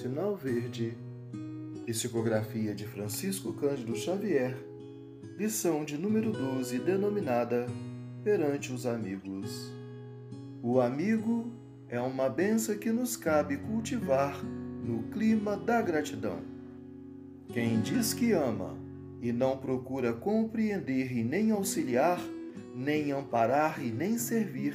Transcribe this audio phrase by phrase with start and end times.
[0.00, 0.96] Sinal Verde,
[1.84, 4.56] Psicografia de Francisco Cândido Xavier,
[5.36, 7.66] lição de número 12, denominada
[8.24, 9.70] Perante os Amigos.
[10.62, 11.52] O amigo
[11.86, 16.38] é uma benção que nos cabe cultivar no clima da gratidão.
[17.52, 18.78] Quem diz que ama
[19.20, 22.18] e não procura compreender e nem auxiliar,
[22.74, 24.74] nem amparar e nem servir,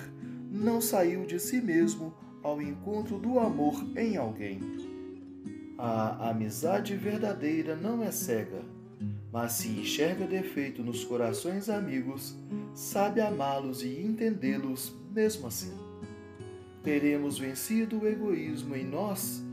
[0.52, 2.14] não saiu de si mesmo
[2.44, 4.95] ao encontro do amor em alguém.
[5.78, 8.64] A amizade verdadeira não é cega,
[9.30, 12.34] mas se enxerga defeito nos corações amigos,
[12.74, 15.74] sabe amá-los e entendê-los mesmo assim.
[16.82, 19.44] Teremos vencido o egoísmo em nós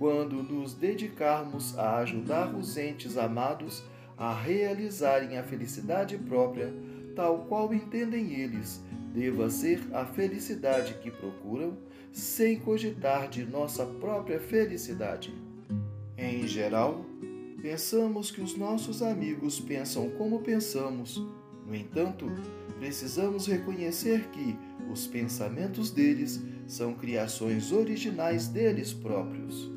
[0.00, 3.84] quando nos dedicarmos a ajudar os entes amados
[4.16, 6.74] a realizarem a felicidade própria,
[7.14, 8.82] tal qual entendem eles
[9.14, 11.76] deva ser a felicidade que procuram,
[12.12, 15.32] sem cogitar de nossa própria felicidade.
[16.18, 17.06] Em geral,
[17.62, 21.24] pensamos que os nossos amigos pensam como pensamos,
[21.64, 22.26] no entanto,
[22.76, 24.58] precisamos reconhecer que
[24.90, 29.70] os pensamentos deles são criações originais deles próprios.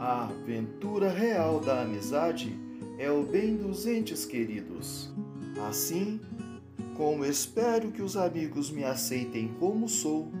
[0.00, 2.58] A aventura real da amizade
[2.98, 5.12] é o bem dos entes queridos.
[5.68, 6.18] Assim,
[6.96, 10.32] como espero que os amigos me aceitem como sou,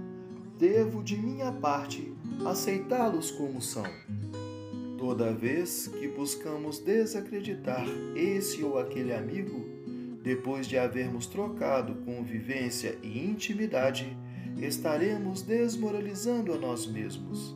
[0.58, 2.14] devo de minha parte
[2.46, 3.84] aceitá-los como são.
[4.98, 9.64] Toda vez que buscamos desacreditar esse ou aquele amigo,
[10.22, 14.16] depois de havermos trocado convivência e intimidade,
[14.56, 17.54] estaremos desmoralizando a nós mesmos.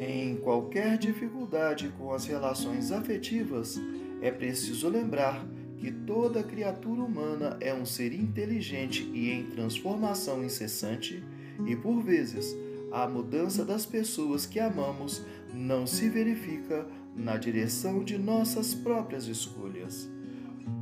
[0.00, 3.80] Em qualquer dificuldade com as relações afetivas,
[4.20, 5.46] é preciso lembrar
[5.78, 11.22] que toda criatura humana é um ser inteligente e em transformação incessante,
[11.66, 12.56] e por vezes
[12.92, 20.08] a mudança das pessoas que amamos não se verifica na direção de nossas próprias escolhas.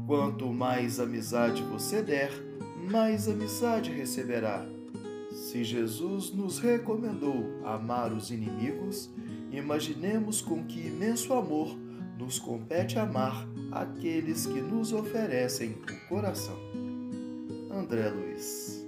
[0.07, 2.31] Quanto mais amizade você der,
[2.91, 4.67] mais amizade receberá.
[5.33, 9.11] Se Jesus nos recomendou amar os inimigos,
[9.51, 11.77] imaginemos com que imenso amor
[12.19, 16.59] nos compete amar aqueles que nos oferecem o coração.
[17.71, 18.84] André Luiz